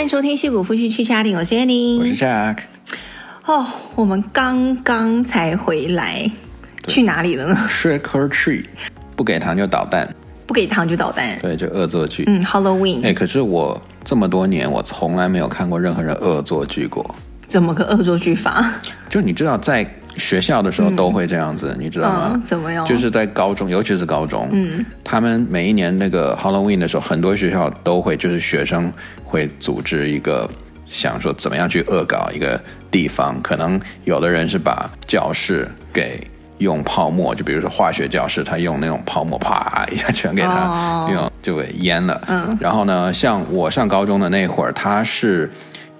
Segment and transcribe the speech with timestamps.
[0.00, 2.60] 欢迎收听《戏骨夫妻去 chatting》，我是 Annie，我是 Jack。
[3.44, 6.30] 哦，我们刚刚才回来，
[6.88, 8.64] 去哪里了呢？Trick or treat，
[9.14, 10.08] 不给糖就捣蛋，
[10.46, 12.24] 不给糖就捣蛋，对，就恶作剧。
[12.28, 13.04] 嗯，Halloween。
[13.04, 17.14] 哎，可是我这么多年，我从来没有看过任何人恶作剧过。
[17.46, 18.72] 怎么个恶作剧法？
[19.10, 19.84] 就你知道，在
[20.16, 22.32] 学校的时候都会这样子，嗯、你知道吗？
[22.34, 22.84] 嗯、怎么样？
[22.84, 28.92] 就是在高中，尤其是高中，嗯，他们每一年那个 Halloween 的时候，很多学校都会，就是学生
[29.24, 30.50] 会组织一个，
[30.86, 33.40] 想说怎么样去恶搞一个地方。
[33.40, 36.20] 可能有的人是把教室给
[36.58, 42.20] 用泡沫，就比如说化学教室，他用那种泡沫啪一下全给他用、哦、就给淹了。
[42.26, 45.48] 嗯，然后呢，像我上高中的那会儿，他是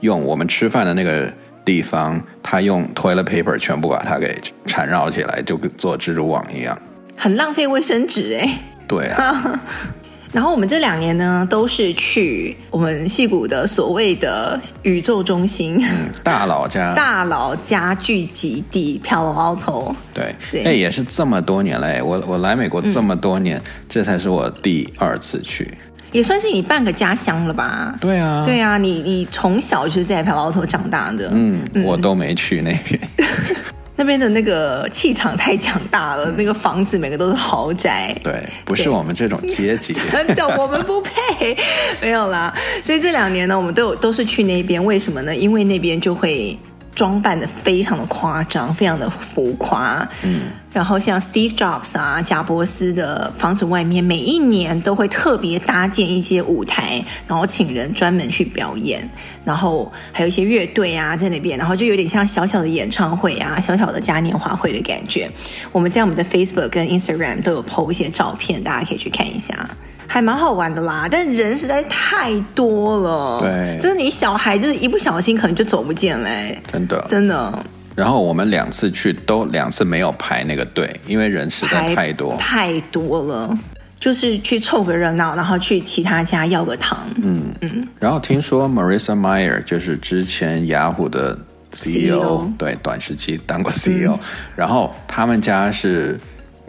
[0.00, 1.32] 用我们吃饭的那个。
[1.70, 6.76] 地方，他用 toilet paper 全部把它给缠绕起来，就跟做蜘蛛网一样，
[7.16, 8.58] 很浪费卫生纸哎。
[8.88, 9.60] 对啊。
[10.32, 19.94] 然后我们这两年呢，都是去我们戏谷的所谓的宇宙中心，嗯、大佬家， 大佬家聚集地 Palo Alto。
[20.14, 25.68] 对，哎，也是这么多年嘞，我我来美国这么多年，嗯、这才是我第二次去。
[26.12, 27.94] 也算是你半个家乡了吧？
[28.00, 31.28] 对啊，对啊，你你从小就是在 Palo Alto 长大的。
[31.32, 33.00] 嗯，嗯我都没去那边，
[33.96, 38.16] 那边的那个气场太强大了，嗯、那个房子每个都是豪宅。
[38.22, 41.56] 对，不是我们这种阶级， 真的我们不配。
[42.00, 42.52] 没有啦，
[42.82, 45.34] 所以这两年呢，我们都有都是去那边，为什么呢？
[45.34, 46.58] 因为那边就会。
[46.94, 50.06] 装扮的非常的夸张，非常的浮夸。
[50.22, 59.08] 嗯，然后像 Steve Jobs 啊，贾伯斯的房子外面，每一年都会特别搭建一些舞台，然后请人专门去表演，
[59.44, 65.30] 然后还有一些乐队啊在那边，然后就有点像小小的演唱会啊，小小的嘉年华会的感觉。
[65.72, 69.68] 我们在我们的 Facebook 跟 Instagram 都有 po 一些照片，大家可以去看一下。
[70.12, 73.38] 还蛮好玩的啦，但人实在太多了。
[73.40, 77.64] 对，就是你小孩就是一不小心可能就走不见嘞，真的，真的。
[77.94, 83.56] 然后我们两次去都两次没有排那个队，因为人实在太多，太多了。
[84.00, 86.98] 就是去凑个热闹，然后去其他家要个糖。
[87.22, 87.86] 嗯嗯。
[88.00, 91.38] 然后听说 Marissa Mayer 就是之前雅虎的
[91.72, 94.18] CEO，, CEO 对，短时期当过 CEO，嗯。
[94.56, 96.18] 然后他们家是。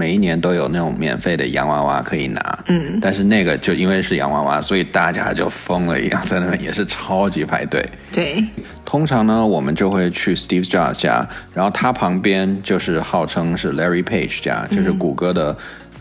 [0.01, 7.79] 每一年都有那种免费的洋娃娃可以拿，嗯，但是那个就因为是洋娃娃，所以大家就疯了一样，在那边也是超级排队。
[8.11, 8.43] 对，
[8.83, 15.55] 通常呢，我们就会去 Steve Jobs 家，然后他旁边就是号称是 Larry Page 家，嗯、就是谷歌的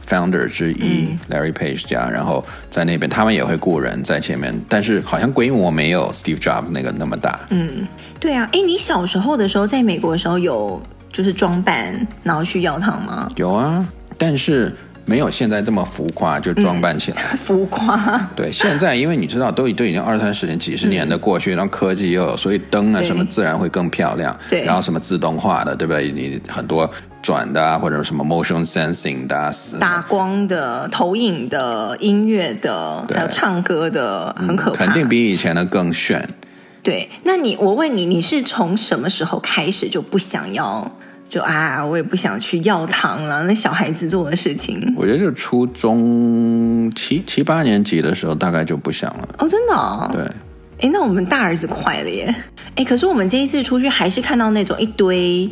[0.09, 7.39] founder 之一、嗯、Larry Page 家，然后在那边他们也会雇人在前面，但是好像规模没有 Steve Jobs 那个那么大。
[7.51, 7.87] 嗯，
[8.19, 10.83] 对啊，哎，你小时候的时候在美国的时候有。
[11.13, 13.29] 就是装扮，然后去要糖吗？
[13.37, 17.23] 有啊，但是没有现在这么浮夸，就装扮起来。
[17.33, 18.31] 嗯、 浮夸。
[18.37, 24.37] 对，现在因为你知道，都都已经二三十年、几十年的过去，嗯、然后科技又有，所以灯啊什么自然会更漂亮。
[24.49, 24.63] 对。
[24.65, 26.13] 然后什么自动化的，对不对？
[26.13, 26.89] 你很多
[27.21, 29.51] 转的啊，或者什么 motion sensing 的、啊，
[29.81, 34.85] 打光的、投影的、音乐的，还有唱歌的，很可怕。
[34.85, 36.25] 肯定比以前的更炫。
[36.83, 40.91] 对，那你我问你，你是从什么时候开始就不想要？
[41.31, 44.93] 就啊，我也不想去要糖了，那小孩子做的事情。
[44.97, 49.29] 我觉得就初中七七八年级的时候，大概就不想了。
[49.39, 50.11] 哦，真的哦？
[50.13, 50.23] 对。
[50.81, 52.35] 哎，那我们大儿子快了耶。
[52.75, 55.49] 哎，可是我们这一次出去，还是看到那种一堆，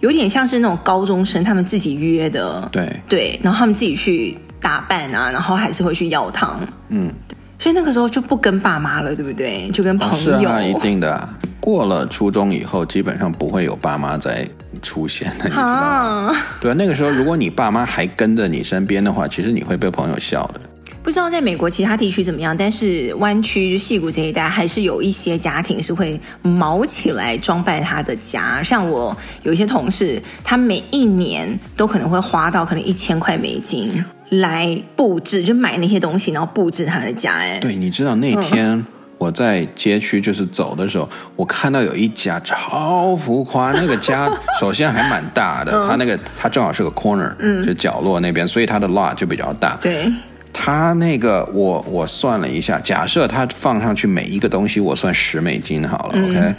[0.00, 2.66] 有点像是那种高中生，他们自己约的。
[2.72, 2.88] 对。
[3.06, 6.60] 对，然后他们自己去打扮啊，然后还是会去要糖。
[6.88, 7.12] 嗯。
[7.58, 9.68] 所以那个时候就不跟爸妈了，对不对？
[9.70, 10.14] 就跟朋友。
[10.14, 11.28] 哦，是啊，一定的啊。
[11.60, 14.46] 过了初中以后，基本上不会有爸妈再
[14.80, 16.36] 出现了，你知道吗？
[16.60, 20.60] 对啊，那个时候如果你爸妈还跟着你身边的话，其实你会被朋友笑的。
[21.02, 28.62] 不知道在美国其他地区怎么样，但是湾区矽谷这一带还是有一些家庭是会毛起来装扮他的家。
[28.62, 34.04] 像我有一些同事，他每一年都可能会花到可能一千块美金。
[34.30, 37.32] 来布置，就买那些东西，然后布置他的家。
[37.32, 38.84] 哎，对，你知道那天
[39.16, 44.30] 我在街区就是走的时候，嗯、我看到有一家超浮夸，那个家
[44.60, 49.76] 首先还蛮大的，他、嗯、那个他正好是个 corner，嗯，就角落那边，所以他的 lot 就比较大。
[49.80, 50.12] 对，
[50.52, 56.54] 他那个我我算了一下，假设他放上去每一个东西，我算十美金好了、嗯、，OK，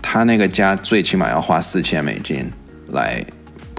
[0.00, 2.50] 他那个家最起码要花四千美金
[2.92, 3.22] 来。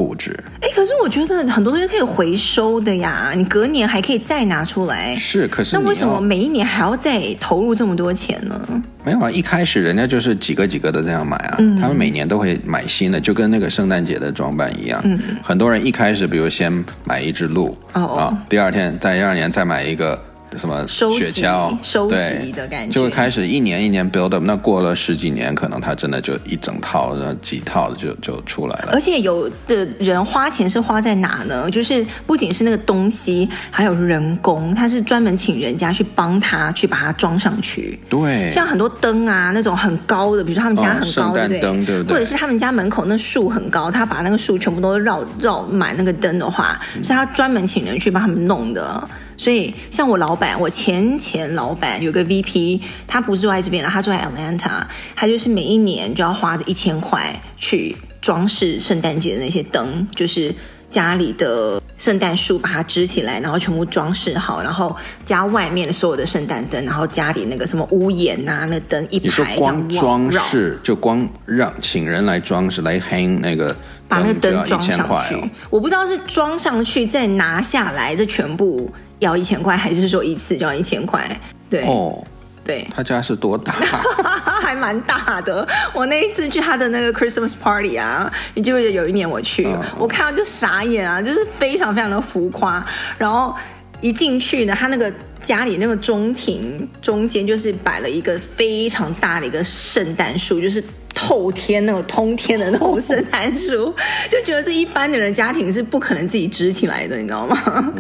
[0.01, 5.15] 布置，哎，可是我觉得很多东西可以回收的呀，你隔年还可以再拿出来。
[5.15, 8.59] 是，可是那为什么每一年还要再投入这么多钱呢？
[9.05, 14.99] 没有啊，一开始人家就是几个几个的这样买啊，嗯、他们每年都会买新的，就跟那个圣诞节的装扮一样。
[15.03, 20.19] 嗯，很多人一开始比如先买一只鹿，哦，哦，第二天再第二年再买一个
[20.57, 24.43] 什么收雪橇收集的感觉，就会开始一年一年 build up。
[24.43, 28.89] 那过了十几年，可能它真的就一整套、然后几套就就出来了。
[28.91, 31.69] 而且有的人花钱是花在哪呢？
[31.71, 37.99] 就是不仅是那个东西，还有人工，他是专门请人家去帮他去把它装上去。
[38.09, 42.13] 对，像很多灯啊，那种很高的，比如说他们家很高，哦、圣诞灯，对不对？
[42.13, 49.09] 或者是他们家门口那树很高，他把那个树全部都绕绕满那个灯的话，嗯、是他专门请人去帮他们弄的。
[49.41, 54.83] 所以，像我老板，我前前老板有个 VP，他不是住在这边了，他住在 Atlanta，
[55.15, 60.53] 他就是每一年就要花着一千块去装饰圣诞节的那些灯，就是
[60.91, 64.95] 家里的圣诞树把它支起来，然后全部装饰好，然后
[65.25, 73.75] 加外面的所有的圣诞灯，然后家里那个什么屋檐啊，那灯一排这样装饰，就光让请人来装饰来 hang 那个，
[74.07, 78.87] 把那个灯装上去，我不知道是装上去再拿下来，这全部。
[79.21, 81.25] 要一千块，还是说一次就要一千块？
[81.69, 82.21] 对哦，
[82.63, 83.73] 对，他家是多大？
[84.61, 85.67] 还蛮大的。
[85.93, 92.85] 我那一次去他的那个 Christmas party 啊，你记不记得有一年我去，嗯、我看到就傻眼啊，就是非常非常的浮夸。
[93.17, 93.55] 然后
[94.01, 100.83] 一进去呢，他那个家里那个中庭中间就是摆了一个非常大的一个圣诞树，就是。
[101.13, 103.93] 透天那种通天的那种圣诞树，
[104.29, 107.93] 就觉得这一般的人家庭是不可能自己支起来的，你知道吗？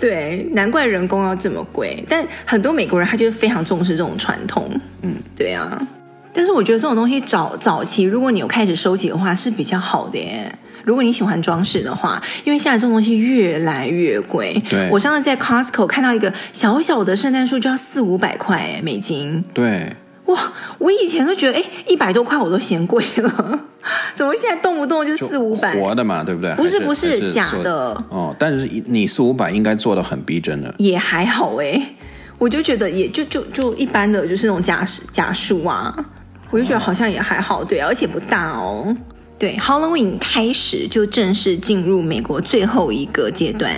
[0.00, 2.04] 对，难怪人工要这么贵。
[2.08, 4.70] 但很多美国人他就是非常重视这种传统，
[5.02, 5.80] 嗯，对啊。
[6.32, 10.52] 但是我觉得这种东西早早期，如果你有开始收集的话，是比较好的耶。
[10.82, 14.60] 如果你喜欢装饰的话，因为现在这种东西越来越贵。
[14.68, 19.44] 对，我上次在 Costco 看到一个小小的圣诞树就要四五百块美金。
[19.54, 19.88] 对。
[20.26, 20.52] 哇！
[20.78, 23.60] 我以前都觉得，哎，一百多块我都嫌贵了，
[24.14, 25.74] 怎么现在动不动就四五百？
[25.78, 26.54] 活的嘛，对不对？
[26.54, 28.34] 不是不是，是假的哦。
[28.38, 31.80] 但是你四五百应该做的很逼真的，也还好哎。
[32.38, 35.94] 我就觉得也就就就一般的，就是那种假假树啊，
[36.50, 38.94] 我就觉得好像也还好，对，而且不大哦。
[39.38, 43.72] 对，Halloween 开始就正式进入美国最后一个阶段，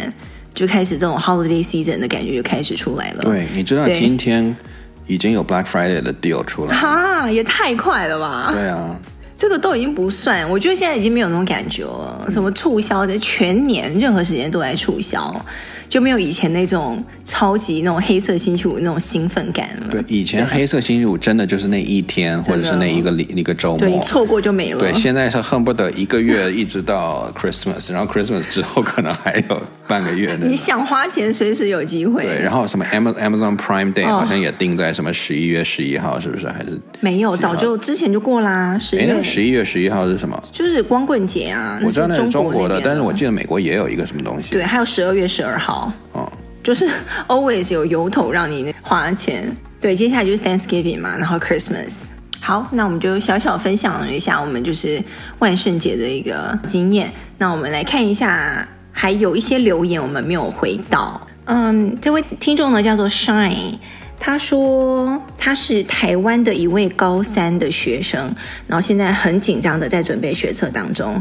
[0.54, 3.24] 就开始这种 Holiday Season 的感觉就开始出来了。
[3.24, 4.56] 对，你知道今天。
[5.06, 8.50] 已经有 Black Friday 的 deal 出来了，哈，也太快了吧！
[8.52, 8.96] 对啊，
[9.36, 12.26] 这个都已经不算，我觉得现在已经没有那种感觉了。
[12.30, 15.44] 什么促销的，全年任何时间都在促销。
[15.88, 19.86] 就没有以前那种超级那种黑色星期五那种兴奋感了。
[19.90, 24.80] 对，以前黑色星期五真的就是那一天，或者是那一个一个周末，对，错过就没了。
[24.80, 30.46] 对，现在是恨不得一个月一直到 Christmas，然后 Christmas 之后可能还有半个月的。
[30.46, 32.22] 你想花钱，随时有机会。
[32.22, 36.46] 对，然后什么 Amazon Prime Day 好像也定在什么十一月十一号，是不是？
[36.48, 38.78] 还是没有，早就之前就过啦。
[38.78, 40.40] 十月十一月十一号是什么？
[40.52, 41.80] 就是光棍节啊。
[41.84, 44.50] 我知道那是中国的，但是我记得美国也有一个什么东西。
[44.50, 45.75] 对，还有十二月十二号。
[46.12, 46.30] 哦，
[46.62, 46.88] 就是
[47.28, 49.50] always 有由头让你花钱。
[49.80, 52.04] 对，接下来就是 Thanksgiving 嘛，然后 Christmas。
[52.40, 55.02] 好，那我们就小小分享了一下我们就是
[55.40, 57.10] 万圣节的一个经验。
[57.38, 61.20] 那我们来看一下，还有一些留言我们没有回到。
[61.46, 63.78] 嗯，这位听众呢叫做 Shine，
[64.18, 68.34] 他说他是台湾的一位高三的学生，
[68.66, 71.20] 然后现在很紧张的在准备学测当中。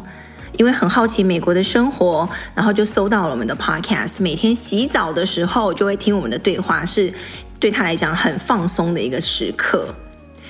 [0.58, 4.22] 因为很好奇美国的生活，然后就搜到了我们的 podcast。
[4.22, 7.14] 每天洗澡的时候就会听我们的对话，是
[7.60, 9.88] 对他来讲很放松的一个时刻。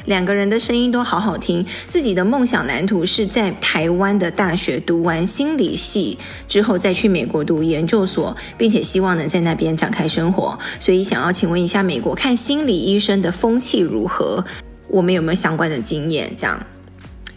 [0.05, 1.65] 两个人的声音都好好听。
[1.87, 10.57] 自己的梦想蓝图是在台湾的大学读完心理系之后，再去美国读研究所，并且希望能在那边展开生活。
[10.79, 14.45] 所以想要请问一下，美国看心理医生的风气如何？
[14.89, 16.31] 我们有没有相关的经验？
[16.37, 16.63] 这样。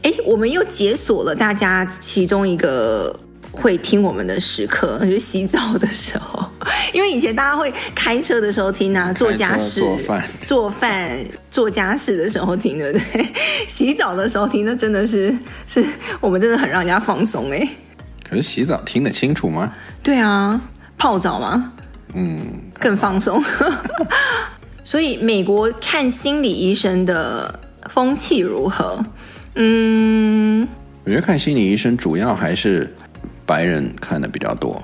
[0.02, 3.14] 哎，我们又解锁了大家其中一个
[3.50, 6.48] 会听我们的时刻，就是洗澡的时候。
[6.92, 13.26] 因为以前大家会开车的时候听啊，做家事、做饭、做饭、做家事的时候听，对不对？
[13.68, 15.36] 洗澡的时候听，那真的是
[15.66, 15.84] 是
[16.20, 17.68] 我们真的很让人家放松哎。
[18.28, 19.72] 可是洗澡听得清楚吗？
[20.02, 20.60] 对啊，
[20.96, 21.72] 泡澡吗？
[22.14, 22.40] 嗯，
[22.78, 23.42] 更放松。
[24.84, 27.58] 所以美国看心理医生的
[27.90, 29.04] 风气如何？
[29.60, 30.66] 嗯，
[31.02, 32.88] 我觉得看心理医生主要还是
[33.44, 34.80] 白人看的比较多，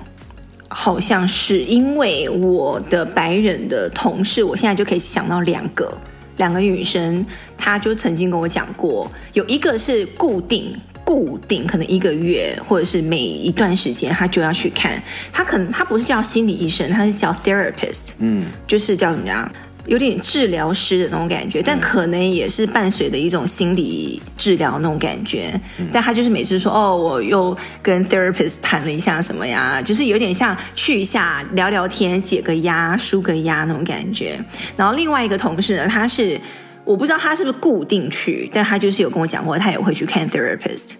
[0.67, 5.97] 好像是因为我的白人的同事，我现在就可以想到两个，
[6.35, 7.25] 两个女生，
[7.57, 15.01] 她就曾经跟我讲过，有一个是固定固定，可能一个月或者是每一段时间，她就要去看，
[15.31, 19.49] 她可能她不是叫心理医生，她是叫 therapist，嗯，就是叫怎么样？
[19.87, 25.51] 有点治疗师的那种感觉，但可能也是伴随的一种心理治疗那种感觉。
[25.77, 34.39] 嗯、但他就是每次说哦，我又跟 therapist 谈了一下什么呀，就是有点像去一下聊聊天、解个压、舒个压那种感觉。
[34.75, 36.39] 然后另外一个同事呢，他是
[36.83, 40.93] 我不知道他是不是固定去，但他就是有跟我讲过，他也会去看 therapist。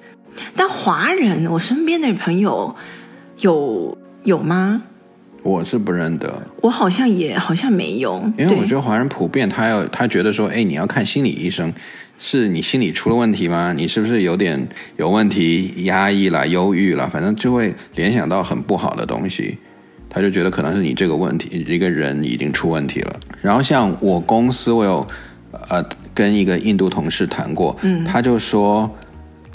[0.55, 2.75] 但华人，我身边的朋友
[3.39, 4.83] 有有吗？
[5.45, 11.71] 我是不认得，我好像也好像没有，因为我觉得华人普遍他要他觉得说，哎，你要看心理医生，
[12.17, 13.71] 是你心理出了问题吗？
[13.71, 19.59] 你是不是有点有问题，压抑了、忧郁了，反正就会联想到很不好的东西，
[20.09, 23.19] 他就觉得可能是你这个问题，一个人已经出问题了。
[23.39, 25.07] 然后像我公司，我有
[25.69, 28.89] 呃跟一个印度同事谈过，嗯，他就说。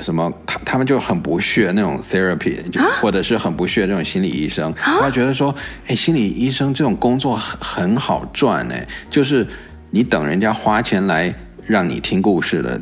[0.03, 0.33] 什么？
[0.47, 4.73] 他他们就很不屑那种 therapy，就或者是很不屑这种心理医生。
[4.75, 5.55] 他觉得说，
[5.87, 9.47] 哎，心理医生这种工作很很好赚哎，就是
[9.91, 11.35] 你等人家花钱来
[11.67, 12.81] 让你听故事的。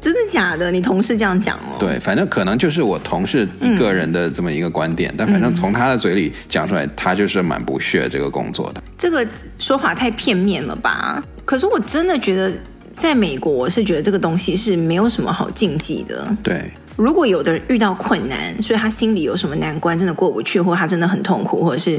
[0.00, 0.70] 真的假的？
[0.70, 1.76] 你同事这样讲哦？
[1.78, 8.82] 对，反正可能就是我同事一个人的这么一个观点，嗯、但反正从他的嘴里讲出来，他就是蛮不屑这个工作的。
[8.96, 9.26] 这个
[9.58, 11.22] 说法太片面了吧？
[11.44, 12.52] 可是我真的觉得。
[13.00, 16.36] 在美国，我是觉得这个东西是没有什么好禁忌的。
[16.42, 21.98] 对，如果有的人遇到困难，所以他心里有什么难关，真的过不去，或者他真的很痛苦，或者是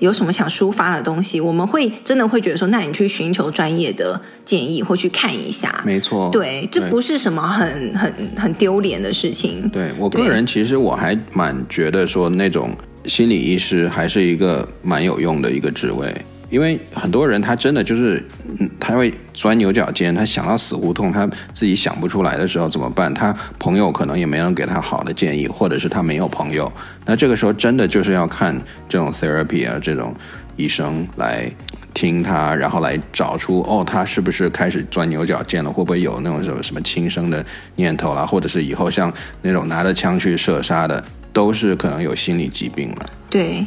[0.00, 5.80] 有什么想抒发的东西，我们会真的会觉得说，那你去寻求专业的建议，或去看一下。
[5.86, 9.68] 没错，对，这不是什么很很很丢脸的事情。
[9.68, 16.12] 对，我个人，其实我还蛮觉得说，那种心理医师还是一个蛮有用的一个职位。
[16.52, 18.22] 因为很多人他真的就是，
[18.60, 23.12] 嗯，他会钻牛角尖，他想到死胡同，他自己想不出来的时候怎么办？
[23.14, 26.70] 他朋友可能也没人给他好的建议，或者是他没有朋友。
[27.06, 28.54] 那这个时候真的就是要看
[28.86, 30.14] 这种 therapy 啊，这种
[30.56, 31.50] 医生来
[31.94, 35.72] 听他，然后来找出哦，他是不是开始钻牛角尖了？
[35.72, 37.42] 会不会有那种什么什么轻生的
[37.76, 38.26] 念头啦？
[38.26, 43.06] 或者是以后像那种拿着枪去射杀的，都是可能有心理疾病了。
[43.30, 43.66] 对，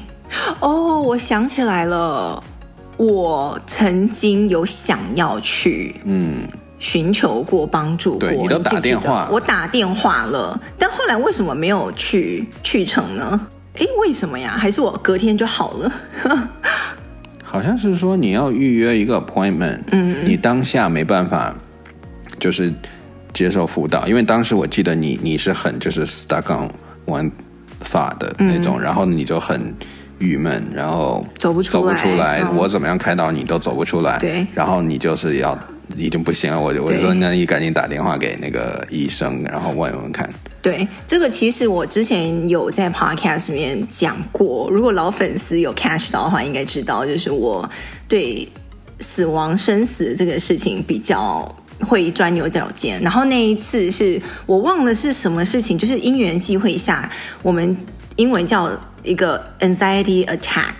[0.59, 2.43] 哦，我想起来了。
[2.97, 6.47] 我曾经有想要去，嗯，
[6.79, 8.29] 寻求过帮助过。
[8.29, 13.47] 对，你都打电话，我打电话了，但后来为什么没有去去成呢？
[13.75, 14.51] 诶，为什么呀？
[14.57, 15.91] 还是我隔天就好了？
[17.43, 21.53] 好像是说你要预约一个 appointment，嗯，你当下没办法，
[22.39, 22.73] 就是
[23.33, 26.69] 接受辅导，因为当时我记得你你是很就是 stuck on
[27.05, 27.31] one
[27.83, 29.73] thought 的那种，嗯，然后你就很。
[30.19, 34.17] 郁闷，然后走不出来，走不出来，哦、我怎么样开导你都走不出来。
[34.19, 35.57] 对，然后你就是要
[35.97, 40.29] 已经不行了，我就我就说，那你赶紧打电话给那个医生，然后问问看。
[40.61, 47.69] 对，这个其实我之前有在 podcast 里面讲过，如果老粉丝有 catch 到的话，应该知道，就是我
[48.07, 48.47] 对
[48.99, 52.99] 死亡生死这个事情比较会钻牛角尖。
[53.01, 57.11] 然后那一次是我忘了是什么事情，就是因缘际会下，
[57.43, 57.77] 我们
[58.15, 58.71] 英文叫。
[59.05, 60.73] 一个 anxiety attack，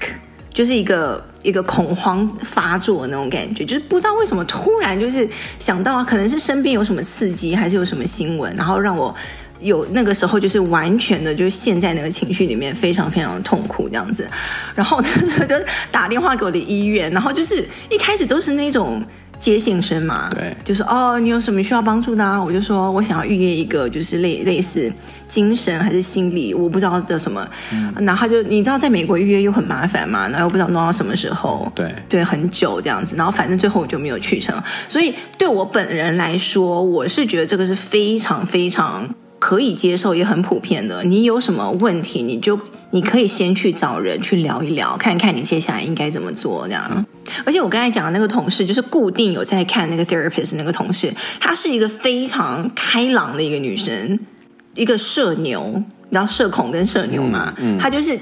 [0.53, 5.27] 就是一个一个恐慌发作那种感觉，就是不知道为什么突然就是
[5.59, 9.15] 想到，可能是身边有什么刺激，还是有什么新闻，然后让我
[9.59, 14.27] 有那个时候就是完全的，就是陷在那个情绪里面，非常非常的痛苦这样子。
[14.73, 15.55] 然后那时候就
[15.91, 19.01] 打电话给我的医院，然后就是一开始都是那种。
[19.39, 22.41] 接线生嘛，对，就是哦，你有什么需要帮助的啊？
[22.41, 24.91] 我就说我想要预约一个，就是类类似
[25.27, 27.47] 精神还是心理，我不知道叫什么。
[27.71, 33.15] 嗯，然后他就你知道，在美国预约又很麻烦嘛，然后又不知道弄到什么时候，对对，很久这样子。
[33.15, 34.55] 然后反正最后我就没有去成。
[34.87, 39.07] 所以对我本人来说，我是觉得这个是非常非常
[39.39, 41.03] 可以接受，也很普遍的。
[41.03, 42.59] 你有什么问题，你就
[42.91, 46.85] 你可以先去找人去聊一聊，看看你接下来应该怎么做这样。
[46.89, 47.05] 嗯
[47.43, 54.17] 而且我刚才讲的那个同事，就是固定有在看那个 therapist 那个同事，她是一个非常开朗的一个女生，
[54.75, 57.51] 一个社牛，你知道社恐跟社牛吗？
[57.57, 58.17] 嗯，嗯，她就是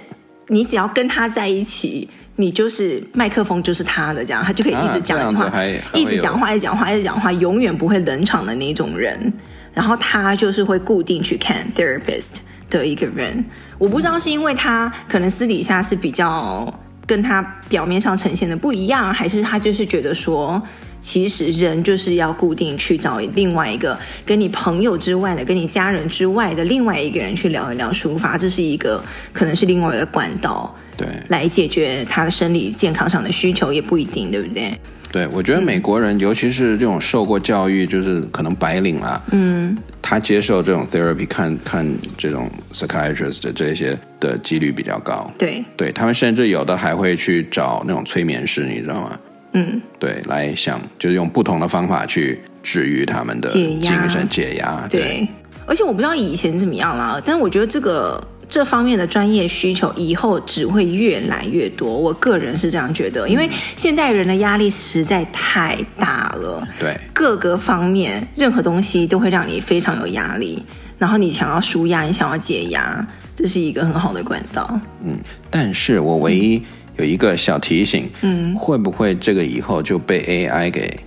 [0.48, 9.32] 你只要跟她在一起，你就是麦克风就是她的，这样她就可以一直讲话，啊、一直讲话，一直讲话，一直讲话，永远不会冷场的那种人。
[9.74, 12.36] 然后他就是会固定去看 therapist
[12.70, 13.44] 的一个人，
[13.77, 16.82] 我不知道是因为他可能私底下是比较。
[17.06, 20.63] 跟他表面上呈现的不一样，还是他就是觉得说，
[21.01, 29.03] 其实人就是要固定去找另外一个跟你朋友之外的、跟你家人之外的另外一个人去聊一聊抒发，这是一个
[29.34, 34.78] 可能是另外一个管道，对，来解决他的生理健康上的需求也不一定，对不对？
[35.12, 45.32] 对，我觉得美国人，嗯、尤其是这种受过教育，就是可能白领啊，嗯，他接受这种 therapy，看看这种 psychiatrist 的这些的几率比较高。
[45.38, 49.20] 对，对他们甚至有的还会去找那种催眠师，你知道吗？
[49.54, 55.02] 嗯，对，来想就是用不同的方法去治愈他们的精神解压，解压对。
[55.02, 55.28] 对，
[55.68, 58.20] 而且我不知道以前怎么样啦，但是我觉得这个。
[58.50, 70.64] 这方面的专业需求以后只会越来越多，我个人是这样觉得，因为现代人的压力实在太大了，对，各个方面任何东西都会让你非常有压力，
[70.98, 74.80] 然后你想要舒压，你想要解压，这是一个很好的管道。
[75.04, 75.18] 嗯，
[75.50, 76.62] 但是我唯一
[76.98, 81.00] 有一个小提醒，嗯，会不会这个以后就被 AI 给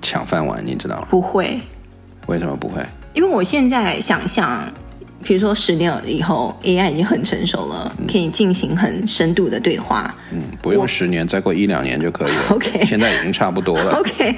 [0.00, 0.64] 抢饭碗？
[0.64, 1.06] 你知道吗？
[1.10, 1.58] 不会。
[2.26, 2.82] 为什么不会？
[3.14, 4.62] 因为我现在想象。
[5.22, 10.14] 比如说十年以后，AI 已经很成熟了，可以进行很深度的对话。
[10.32, 12.42] 嗯，不用十年，再过一两年就可以了。
[12.54, 13.92] OK，现在已经差不多了。
[13.98, 14.34] OK，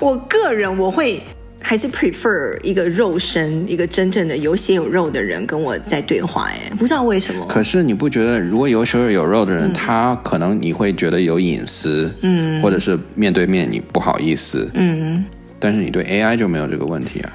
[0.00, 1.22] 我个人我会
[1.60, 6.46] 还是 prefer 一个肉身，一个真正的有血有肉的人跟我在对话。
[6.46, 7.44] 哎，不知道为什么。
[7.46, 15.22] 可是你不觉得，如果有血有肉的人，嗯，他可能你会觉得有隐私，嗯，或者是面对面你不好意思，嗯，
[15.60, 17.32] 但是你对 AI 就没有这个问题啊。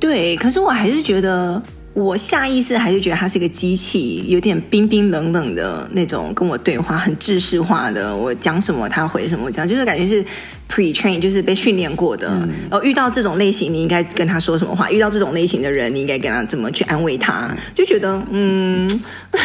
[0.00, 1.62] 对，可是我还是觉得。
[1.94, 8.16] 我下意识还是觉得他是一个机器，有点冰冰冷冷的那种跟我对话，很制式化的。
[8.16, 10.24] 我讲什么他回什么，这样就是感觉是
[10.70, 12.28] pre-train，就是被训练过的。
[12.28, 14.90] 嗯、然后遇到这种类型，你应该跟他说什么话？
[14.90, 17.54] 遇到这种类型的人，你应该跟他怎么去安慰他？
[17.74, 18.88] 就觉得嗯，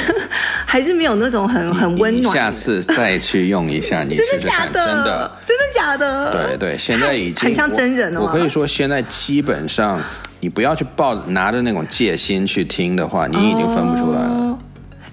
[0.66, 2.34] 还是没有那种很很温暖。
[2.34, 4.86] 下次再去用一下，你真的假的？
[4.86, 6.32] 真的真的假的？
[6.32, 8.22] 对对，现在已经很像真人了。
[8.22, 10.02] 我可以说，现在基本上。
[10.40, 14.60] 你不要去抱拿着那种戒心去听的话，你已经分不出来了。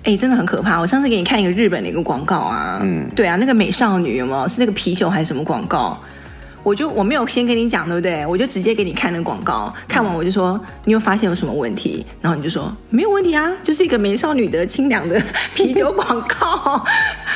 [0.05, 0.79] 哎、哦，真的很可怕。
[0.79, 4.47] 我上次给你看一个日本的一个广告啊，嗯，对啊，那个美少女有没有？
[4.47, 5.99] 是那个啤酒还是什么广告？
[6.63, 8.25] 我就我没有先跟你讲，对不对？
[8.25, 12.07] 我就直接给你看那个广告，看完我就说，你有发现有什么问题？
[12.23, 15.23] 然后你就说没有问题啊，就是一个美少女的清凉的
[15.55, 16.83] 啤酒广告。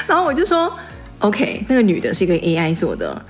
[0.07, 0.73] 然后我就说
[1.21, 3.21] ，OK，那个女的是一个 AI 做的。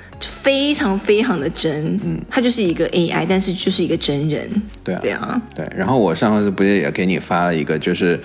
[0.43, 4.51] 非常非常的真，嗯，她就是一个 AI，但是就是一个真人，
[4.83, 5.69] 对啊，对啊，对。
[5.77, 8.19] 然后我上次不是也给你发了一个，就是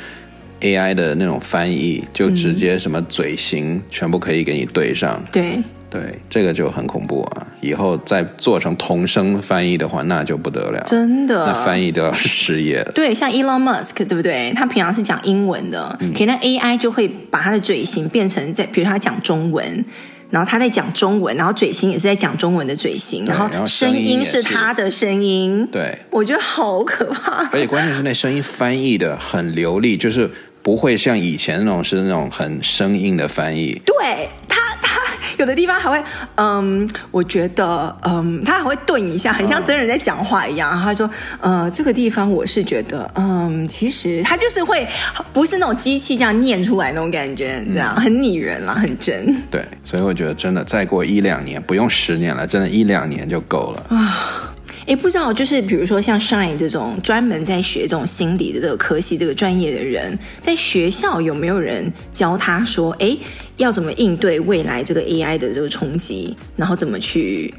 [0.61, 7.42] AI 的那种翻译，就直接什么嘴型全部可以给你对上，嗯、对对，这个就很恐怖啊！
[7.63, 12.91] 以后再做成同声翻译的话，那就不得了，真的，那翻译都要失业了。
[12.93, 14.53] 对，像 Elon Musk，对不对？
[14.55, 19.83] 他平常是讲英文的，嗯、可以那 AI 就会把他的嘴型变成在，比如他讲中文。
[20.29, 27.47] 然后他在讲中文，然后嘴型也是在讲中文的嘴型，然后声音是他的声音，对，我觉得好可怕。
[27.51, 30.27] 而且关键是那声音翻译的很流利，就是
[30.63, 33.79] 不会像以前那种是那种很生硬的翻译。
[33.85, 34.99] 对他他。
[35.43, 36.01] 有的地方还会，
[36.35, 40.71] 嗯，我觉得，嗯，他还会顿一下，很像真人在讲话一样。
[40.73, 41.09] 嗯、他说，
[41.41, 44.87] 呃，这个地方我是觉得，嗯，其实他就是会，
[45.33, 49.35] 不是那种机器这样念出来那种感觉，这样、嗯、很拟人啦，很真。
[49.51, 54.49] 对，所以我觉得真的再过一两年，不用十年了，真的一两年就够了啊。
[54.85, 63.15] 哎，不知道，就是比如说像 Shine 这种专门在学这种心理的这个科系这个专业的人，在学校有没有人教他说，哎，
[63.57, 67.53] 要怎么应对未来这个 AI 的这个冲击，然后怎么去，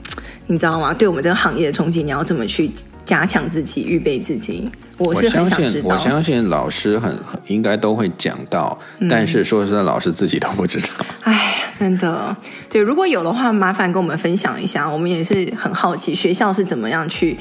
[0.47, 0.93] 你知道吗？
[0.95, 2.71] 对我们这个行业的冲击，你要怎么去？
[3.05, 4.67] 加强自己，预备自己。
[4.97, 5.89] 我是很想知道。
[5.91, 7.15] 我相信，我相信老师很
[7.49, 11.05] 应该都会讲到，嗯，但是说实在，老师自己都不知道。
[11.21, 12.35] 哎，真的，
[12.71, 14.89] 对，如果有的话，麻烦跟我们分享一下。
[14.91, 17.37] 我们也是很好奇，学校是怎么样去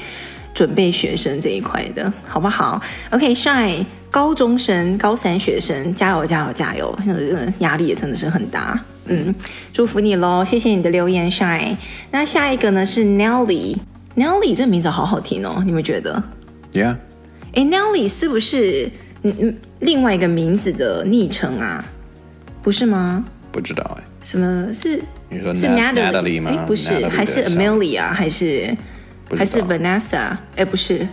[0.54, 6.96] 准备学生这一块的，好不好？OK，Shine，高中生、高三学生，加油，加油，加油！
[7.58, 8.80] 压力也真的是很大。
[9.06, 9.34] 嗯，
[9.72, 11.76] 祝福你喽，谢谢你的留言，Shine。
[12.12, 13.76] 那下一个呢是 Nelly。
[14.16, 16.22] Nelly 这个名字好好听哦，你们觉得
[16.72, 16.96] ？Yeah。
[17.54, 18.88] 哎，Nelly 是不是
[19.22, 21.84] 嗯嗯另外一个名字的昵称啊？
[22.62, 23.24] 不是吗？
[23.50, 24.04] 不知道哎。
[24.22, 25.02] 什么是？
[25.28, 26.50] 你说是 Natalie 吗？
[26.50, 28.74] 哎，不是还是 Amelia，还是
[29.36, 30.36] 还是 Vanessa？
[30.56, 31.06] 哎，不是，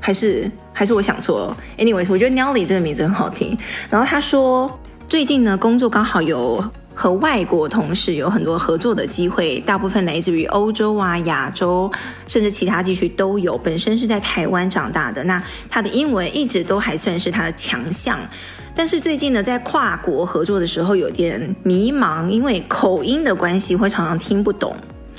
[0.00, 1.56] 还是还是我想错了。
[1.78, 3.56] Anyways，我觉得 Nelly 这个名字很好听。
[3.90, 6.64] 然后他说，最近呢工作刚好有。
[6.98, 11.92] 和外国同事有很多合作的机会，大部分来自于欧洲啊、亚洲，
[12.26, 13.58] 甚至其他地区都有。
[13.58, 18.18] 本身是在台湾长大的，那他的英文一直都还算是他的强项。
[18.74, 24.74] 但是最近呢，在跨国合作的时候有点迷茫，因为口音的关系会常常听不懂，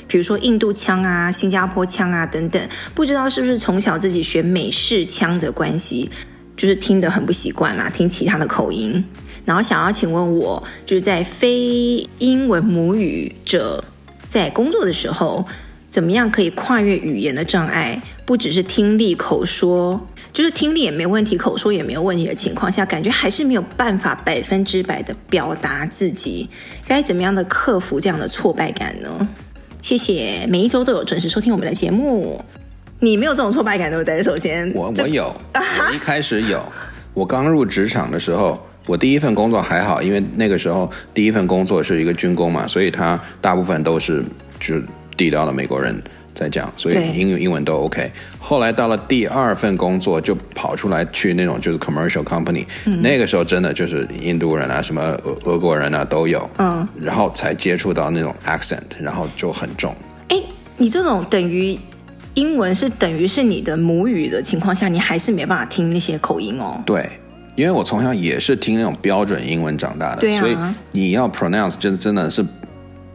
[0.07, 2.61] 比如说印度腔啊、新加坡腔啊等等，
[2.95, 6.09] 不知道是不是从小自己学美式腔的关系，
[6.55, 9.03] 就是听得很不习惯啦，听其他的口音。
[9.45, 13.83] 然后想要请问我，就是在非英文母语者
[14.27, 15.45] 在工作的时候，
[15.89, 18.01] 怎么样可以跨越语言的障碍？
[18.25, 26.49] 不只是听力口说，就是听力也没问题，口说也没有问题的情况下，感觉还是没有办法百分之百的表达自己，
[26.85, 29.29] 该怎么样的克服这样的挫败感呢？
[29.81, 32.43] 谢谢每一周都有准时收听我们的节目。
[32.99, 34.21] 你没有这种挫败感对不对？
[34.23, 36.61] 首先，我我有，我一开始有。
[37.13, 44.23] 我刚入职场的时候，我第一份工作还好，因为那个时候第一份工作是一个军工嘛，所以他大部分都是
[44.59, 44.81] 就
[45.15, 45.95] 地道的美国人
[46.37, 48.11] 在讲，所以英语英文都 OK。
[48.37, 59.93] 后来到了第二份工作，就跑出来去那种就是 commercial company，嗯，那个时候真的就是印度人啊，什么俄俄国人啊都有，嗯，然后才接触到那种 accent，然后就很重。
[60.29, 60.41] 哎，
[60.77, 61.77] 你这种等于。
[62.33, 66.79] 英文是等于是你的母语的情况下，你还是没办法听那些口音哦。
[66.85, 67.09] 对，
[67.55, 70.55] 因为我从小也是听那种标准英文长大的，对啊，所以
[70.91, 72.45] 你要 pronounce 就是真的是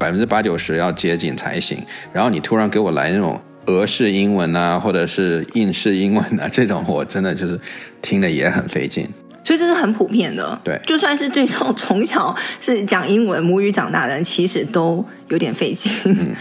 [0.03, 1.79] 百分之八九十要接近才行。
[2.13, 7.59] 然后你突然给我来那种俄式英文啊，或者是印式英文啊， 这种我真的就是
[8.03, 9.09] 听的也很费劲。
[9.45, 10.61] 所以这是很普遍的。
[10.65, 15.93] 对，就算是对这种从小是讲英文母语长大的人，其实都有点费劲。
[16.05, 16.35] 嗯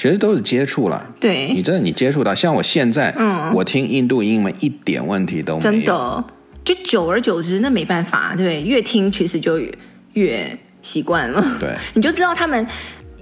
[0.00, 6.24] 其实都是接触了，对，你真的你接触到，像我现在，嗯，我听印度英文一点问题都没有，真的，
[6.64, 9.74] 就久而久之，那没办法，对，越听其实就越，
[10.12, 12.64] 越习惯了，对， 你就知道他们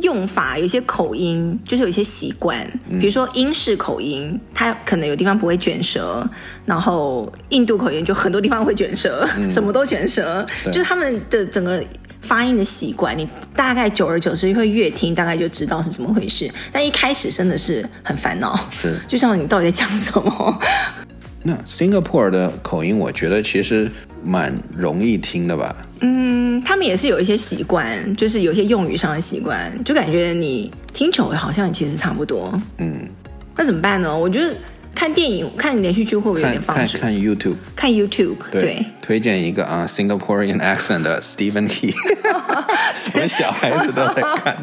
[0.02, 2.66] 用法有些口音，就是有一些习惯，
[3.00, 6.28] 比如说英式口音，它可能有地方不会卷舌，
[6.64, 11.82] 然后印度口音就很多地方会卷舌，嗯、什么都卷舌，就是他们的整个。
[12.22, 16.50] 发音的习惯，你大概久而久之会越听，大概就知道是怎么回事。
[16.72, 20.61] 但一开始真的是很烦恼，是就像你到底在讲什么？
[21.44, 23.88] 那 Singapore 的口音，我觉得其实
[24.24, 25.86] 蛮容易听的吧？
[26.00, 32.52] 嗯，他们也是有一些习惯，就是有一些用语上的习惯，就感觉你听久了好像其实差不多。
[32.78, 33.09] 嗯，
[33.56, 34.16] 那怎么办呢？
[34.16, 34.54] 我觉得。
[34.98, 36.98] 看电影、看连续剧会不会有点放松？
[36.98, 41.92] 看看 YouTube，看 YouTube，对，对推荐一个啊、uh,，Singaporean accent 的 Stephen He，
[43.12, 44.56] 我们小孩子都在看，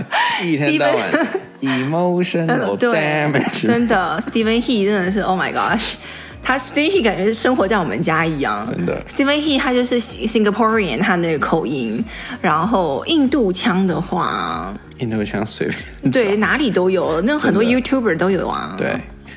[0.43, 1.27] 一天到晚
[1.61, 5.97] emotional damage，真的，Stephen He 真的是 Oh my gosh，
[6.43, 12.03] 他 Stephen He 感觉是生活在我们家一样，真的，Stephen He 他就是 Singaporean，他那个口音，
[12.41, 15.67] 然后印度腔的话，印度腔随
[16.01, 18.93] 便，对，哪里都有，那很多 YouTuber 都有啊，对。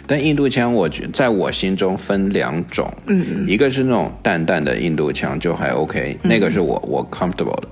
[0.09, 7.69] 但印度腔，我觉在我心中分两种，嗯，一个是那种淡淡的印度腔，就还 OK，嗯，那个是我我 comfortable 的；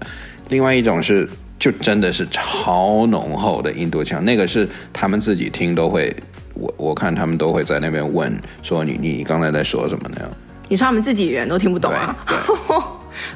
[0.49, 1.29] 另外一种是
[1.61, 6.13] 就真的是超浓厚的印度腔，那个是他们自己听都会，
[6.55, 10.29] 我我看他们都会在那边问说你你刚才在说什么呢？
[10.67, 12.17] 你说他们自己人都听不懂啊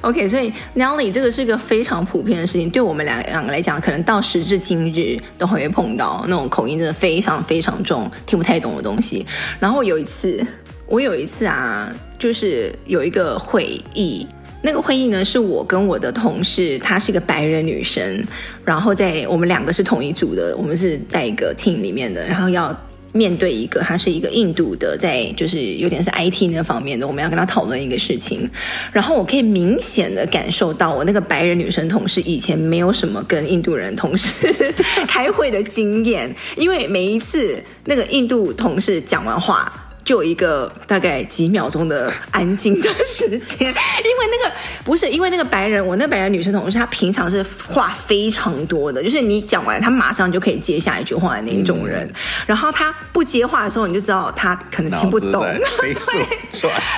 [0.00, 9.26] ？OK，所以 Nelly 这个是一个非常普遍的事情，对我们两两个来讲，可能到时至今日都会碰到那种口音真的非常非常重，听不太懂的东西。
[9.60, 10.44] 然后有一次，
[10.86, 14.26] 我有一次啊，就是有一个会议，
[14.62, 18.24] 那个会议呢是我跟我的同事，她是一个白人女生，
[18.64, 22.74] 然后在我们两个是同一组的，我们是在一个 team 里面的，然后要。
[23.12, 28.48] 面对一个，他是一个印度的，在就是有点是 IT 那方面的，我们要跟他讨论一个事情。
[28.92, 34.74] 然后我可以明显的感受到，我那个白人女生同事以前没有什么跟印度人同事
[35.06, 39.72] 开会的经验，因为每一次那个印度同事讲完话。
[40.08, 52.06] 就有一个大概几秒钟的安静的时间，因为那个不是因为那个白人，我那白人女生同事，她平常是话非常多的，就是你讲完，她马上就可以接下一句话的那一种人。
[52.06, 52.14] 嗯、
[52.46, 55.42] 然后她不接话的时候，你就知道她可能听不懂，
[55.82, 55.94] 对，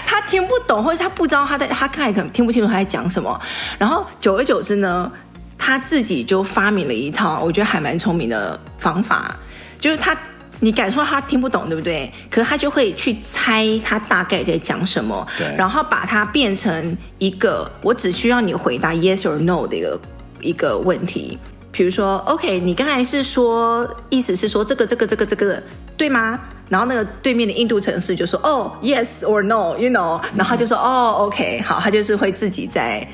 [0.06, 3.40] 她听不懂，或者是她不知道她在，她看来可能听不清楚她在讲什么。
[3.76, 5.10] 然后久而久之呢，
[5.58, 9.34] 她自己就发明了一套，我觉得还蛮聪明的方法，
[9.80, 10.16] 就是她。
[10.60, 12.12] 你敢说他听不懂，对不对？
[12.30, 20.00] 可是他就会去猜他大概在讲什么，对，然后把它变成一个我只需要你回答 yes or no 的一个
[20.40, 21.38] 一个问题。
[21.72, 25.62] 比如说，OK，你刚才是说，意思是说这个这个这个这个
[25.96, 26.38] 对吗？
[26.68, 33.06] 然后那个对面的印度城市就说，哦，yes or no，you know，然后他就说，哦，OK，好，他就是会自己在。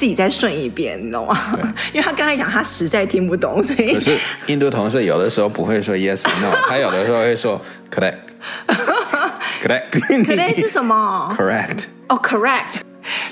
[0.00, 1.38] 自己再顺一遍，你懂吗？
[1.92, 7.60] 因为他刚才讲他实在听不懂，所以可是印度同事有的时候不会说 yes no， 他有的时候会说
[7.90, 12.80] correct，correct，correct 是什么？correct 哦、oh,，correct，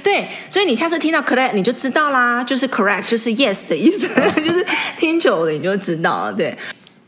[0.02, 4.66] 对，所以你下次听到 correct 你就知道啦，就是 correct 就是 yes 的意思，就是
[4.98, 6.54] 听久了你就知道了，对。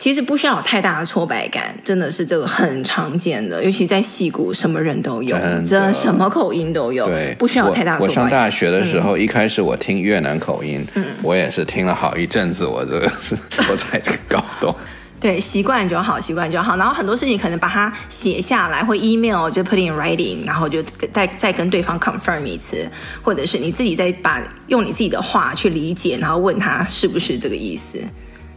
[0.00, 8.22] 其实不需要有太大的挫败感，真的是这个很常见的，尤其在戏骨，什么人都有，真的什么口音都有，对，不需要有太大的挫败感。
[8.22, 13.36] 我，我上大学的时候，嗯、一开始我听越南口音，嗯，我也是听了好一阵子，我这个是
[13.70, 14.74] 我才搞懂。
[15.20, 16.78] 对，习惯就好，习惯就好。
[16.78, 20.82] 然后很多事情可能把它写下来，或 email 就 put in writing，然后就
[21.12, 27.98] 再再跟对方 confirm 一次，或者是你自己再把用你自己的话去理解，然后问他是不是这个意思。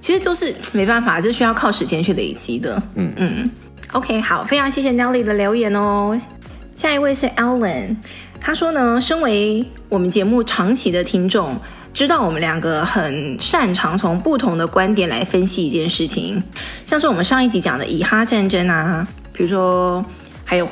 [0.03, 2.83] 其实都是没办法，这需要靠时间去累积的。
[2.95, 3.49] 嗯嗯
[3.93, 6.19] ，OK，好，非常谢谢 Nelly 的留言哦。
[6.75, 7.95] 下一位是 Alan，
[8.41, 11.55] 他说呢，身为我们节目长期的听众，
[11.93, 16.43] 知道我们两个很擅长从不同的观点来分析一件事情，
[16.85, 20.03] 像是我们上一集讲的以哈战争啊，比如说
[20.43, 20.67] 还有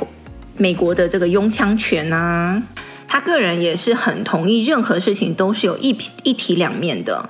[0.57, 2.61] 美国的这个拥枪权啊，
[3.07, 7.29] 他个人也是很同意，任何事情都是有一一体两面的，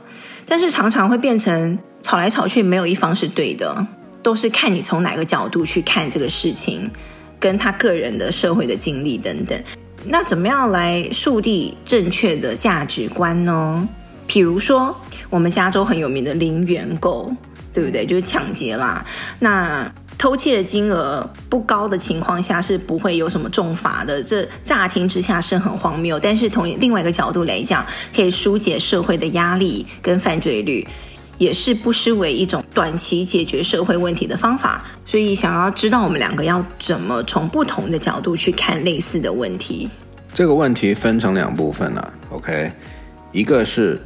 [0.51, 1.79] 但是常常会变成。
[2.03, 3.87] 吵来吵去，没有一方是对的，
[4.23, 6.89] 都是看你从哪个角度去看这个事情，
[7.39, 9.63] 跟他个人的社会的经历等等。
[10.03, 13.87] 那怎么样来树立正确的价值观呢？
[14.25, 14.97] 比如说，
[15.29, 17.31] 我们加州很有名的零元购，
[17.71, 18.03] 对不对？
[18.03, 19.05] 就是抢劫啦。
[19.37, 19.89] 那
[20.21, 24.21] 偷窃的金额不高的情况下，是不会有什么重罚的。
[24.21, 27.83] 这乍听之下是很荒谬，但是从另外一个角度来讲，
[28.15, 30.87] 可以疏解社会的压力跟犯罪率。
[31.39, 39.89] 也是不失为一种短期解决社会问题的方法，所以想要知道我们两个要怎么从不同的角度去看类似的问题。
[40.31, 42.71] 这个问题分成两部分啊，OK，
[43.31, 43.99] 一个是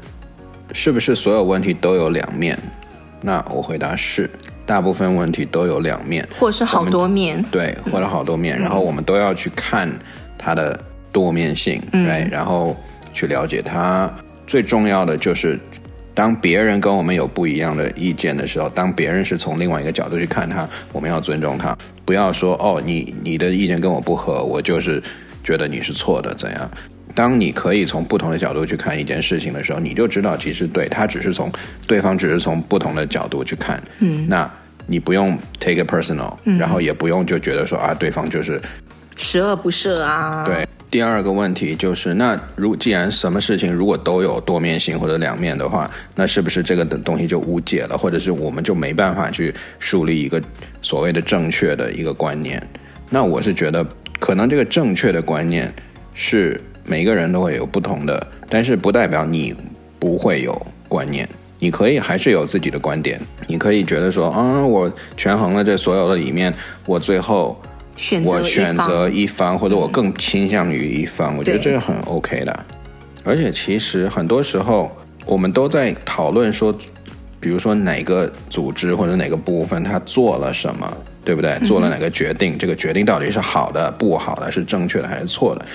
[0.72, 2.58] 是不是所有问题都有两面？
[3.20, 4.30] 那我回答是，
[4.66, 9.90] 大部分问题都有两面，或是好多面，对，或者好多面，嗯，然后我们都要去看
[10.38, 10.80] 它的
[11.12, 12.30] 多面性，嗯，right?
[12.30, 12.76] 然后
[13.14, 14.12] 去了解它。
[14.48, 15.60] 最重要的就是。
[16.16, 25.04] 当别人跟我们有不一样的意见的时候，当别人是从另外一个角度去看他，我们要尊重他，不要说哦，你你的意见跟我不合，我就是
[25.44, 26.72] 觉得你是错的，怎样？
[27.16, 31.52] 当你可以从不同的角度去看一件事情的时候，你就知道其实对他只是从
[31.88, 34.48] 对方只是从不同的角度去看，嗯，那
[34.86, 38.62] 你不用 take it personal，嗯，然后也不用就觉得说啊，对方就是
[39.16, 40.68] 十恶不赦啊，对。
[40.92, 50.42] 第二个问题就是，那如既然什么事情如果都有多面性或者两面的话，那是不是这个的东西就无解了，或者是我们就没办法去树立一个
[50.82, 52.62] 所谓的正确的一个观念？
[53.10, 53.86] 那我是觉得，
[54.20, 55.74] 可能这个正确的观念
[56.14, 59.56] 是每个人都会有不同的，但是不代表你
[60.00, 61.28] 不会有观念，
[61.60, 66.54] 你可以还是有自己的观点，你可以觉得说，嗯，我权衡了这所有的里面，
[66.86, 67.60] 我最后。
[67.98, 72.66] 选我选择一方，或者我更倾向于一方，嗯，我觉得这是很 OK 的。
[73.24, 74.92] 而且其实很多时候
[75.26, 76.78] 我们都在讨论说，
[77.40, 81.58] 比如说哪个组织或者哪个部分他做了什么，对不对？
[81.60, 85.66] 做了哪个决定，嗯，这个决定到底是好的、不好的，是正确的还是错的？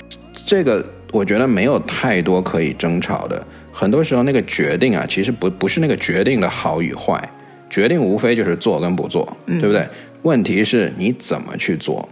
[0.45, 3.47] 这个我觉得没有太多可以争吵的。
[3.73, 7.23] 很多时候那个决定啊，其实不不是那个决定的好与坏，
[7.69, 9.81] 决定无非就是做跟不做，对不对？
[9.81, 9.91] 嗯
[10.23, 12.07] 问题是你怎么去做，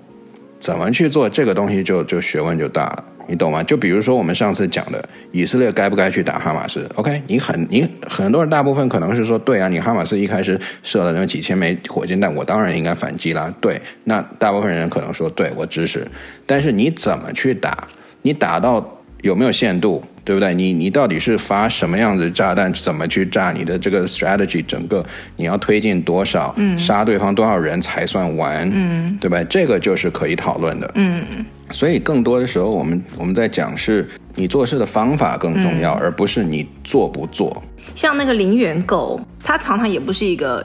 [0.59, 3.63] 怎么去做这个东西就就学问就大了，你懂吗？
[3.63, 13.55] 就比如说我们上次讲的以色列该不该去打哈马斯？OK，你很你很多人大部分可能是说对啊，你哈马斯一开始射了那么几千枚火箭弹，我当然应该反击啦。
[13.61, 16.09] 对，那大部分人可能说对，我支持，
[16.47, 17.87] 但是你怎么去打？
[18.29, 18.87] 你打到
[19.23, 20.05] 有没有限度？
[20.23, 20.55] 对不对？
[20.55, 22.71] 你你到底是发什么样子的炸弹？
[22.75, 23.51] 怎么去炸？
[23.51, 25.03] 你的这个 strategy 整个
[25.37, 26.53] 你要推进多少？
[26.59, 28.71] 嗯，杀对方多少人才算完？
[28.71, 29.43] 嗯，对吧？
[29.45, 30.91] 这个就是可以讨论的。
[30.97, 31.25] 嗯，
[31.71, 37.65] 所以更多的时候，我们我们在讲是你做事的方法更重要，嗯，而不是你做不做。
[37.95, 40.63] 像那个零元购，它常常也不是一个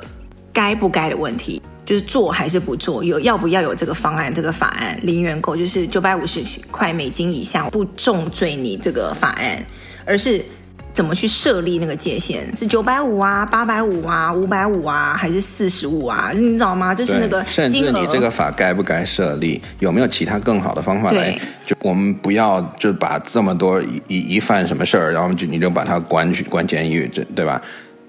[0.52, 1.62] 该不该的问题。
[1.86, 4.34] 就是做还是不做，有要不要有这个方案？
[4.34, 6.42] 这个法案零元购就是九百五十
[6.72, 9.62] 块美金以下不重罪你这个法案，
[10.06, 10.44] 而是
[10.94, 12.56] 怎么去设立那个界限？
[12.56, 16.32] 是九百五啊、八百五啊、五百五啊，还是四十五啊？
[16.34, 16.96] 你知道吗？
[16.96, 19.62] 就是那个甚至你这个法该不该设立？
[19.80, 21.38] 有没有其他更好的方法来？
[21.66, 27.62] 就我们不要就把这么多一一犯什么事儿，然后就你就把他关去关监狱，这对吧？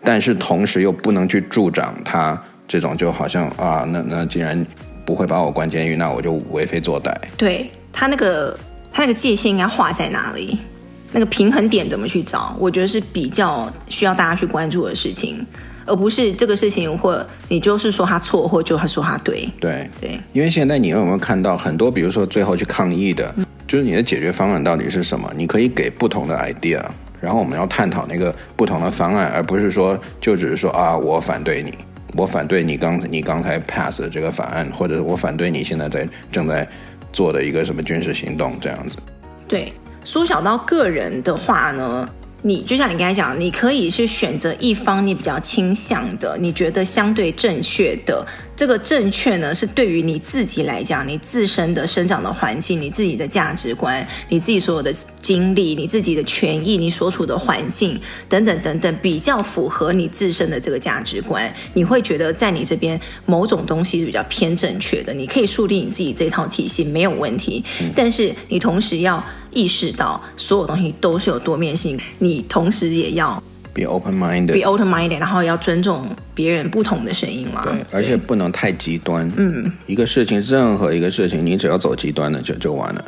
[0.03, 2.41] 但是同时又不能去助长他。
[2.67, 4.65] 这种就好像啊，那那既然
[5.05, 7.13] 不会把我关监狱，那我就为非作歹。
[7.37, 8.59] 对，他那个
[8.91, 10.59] 他那个界限应该画在哪里？
[11.13, 12.57] 那个平衡点怎么去找？
[12.59, 15.47] 我觉得是比较需要大家去关注的事情，
[15.87, 19.49] 而不是这个事情或你就是说他错，或就他说他对。
[19.61, 25.31] 对对，因为现在你有没有看到很多，比如说最后去抗议的，嗯，就是你的解决方案到底是什么？
[25.37, 26.83] 你可以给不同的 idea，
[27.21, 31.73] 然后我们要探讨那个不同的方案，而不是说就只是说啊，我反对你。
[32.17, 36.67] 我反对你刚你刚才 pass 的这个法案，或者我反对你现在在正在
[37.13, 38.97] 做的一个什么军事行动这样子。
[39.49, 39.73] 对，
[40.05, 42.09] 缩小到个人的话呢，
[42.43, 67.65] 你就像你刚才讲，你可以去选择一方你比较倾向的，你觉得相对正确的这个正确呢，是对于你自己来讲，你自身的生长的环境、你自己的价值观、你自己所有的经历、你自己的权益、你所处的环境等等等等，比较符合你自身的这个价值观，你会觉得在你这边某种东西是比较偏正确的，你可以树立你自己这套体系没有问题。
[67.95, 73.43] 但是你同时要意识到，所有东西都是有多面性，你同时也要。
[73.75, 77.63] Be open-minded，be open-minded，然后要尊重别人不同的声音嘛。
[77.65, 79.29] 对，而且不能太极端。
[79.37, 83.05] 嗯，一个事情，任何一个事情，你只要走极端了，就就完了。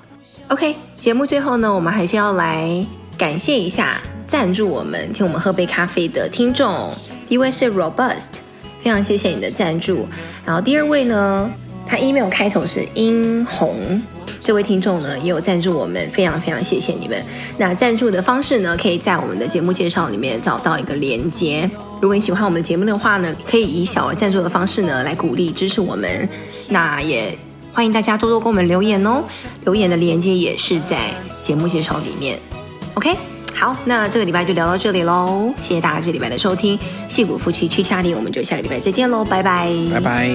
[0.49, 2.85] OK，节目最后呢，我们还是要来
[3.17, 6.93] 感谢一下赞助我们，请我们喝杯咖啡的听众。
[7.29, 8.39] 第一位是 Robust，
[8.83, 10.09] 非常谢谢你的赞助。
[10.45, 11.49] 然后第二位呢，
[11.87, 14.03] 他 email 开头是殷红。
[14.47, 17.21] 这位听众呢也有赞助我们，非常非常谢谢你们。
[17.59, 21.69] 那赞助的方式呢，可以在我们的节目介绍里面找到一个连接。
[22.01, 26.29] 如果你喜欢我们的节目的话呢，可以以小额赞助的方式呢来鼓励支持我们。
[26.69, 27.37] 那也
[27.73, 29.25] 欢迎大家多多给我们留言哦，
[29.65, 32.39] 留言的连接也是在节目介绍里面。
[32.95, 33.17] OK，
[33.53, 36.79] 好，那这个礼拜就聊到这里喽，谢谢大家这礼拜的收听，
[37.09, 40.29] 戏骨夫妻 Chit Chatting，我们就下个礼拜再见喽，拜拜，拜拜。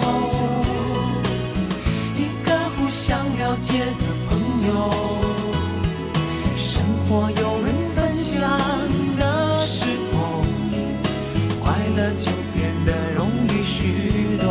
[0.00, 0.03] 了
[3.60, 4.72] 解的朋友，
[6.56, 8.40] 生活有人分享
[9.18, 10.42] 的时候，
[11.62, 14.44] 快乐就变得容易许多。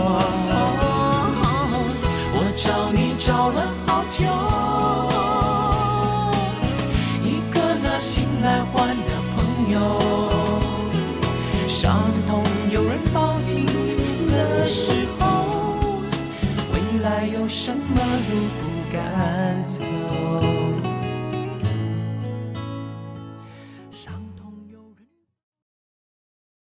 [2.36, 4.24] 我找你找了好久，